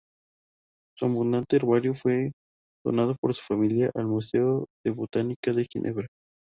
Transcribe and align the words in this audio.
Su 0.97 1.05
abundante 1.05 1.57
herbario 1.57 1.93
fue 1.93 2.31
donado 2.83 3.15
por 3.21 3.35
su 3.35 3.43
familia 3.43 3.91
al 3.93 4.07
Museo 4.07 4.65
de 4.83 4.89
Botánica 4.93 5.53
de 5.53 5.67
Ginebra. 5.71 6.07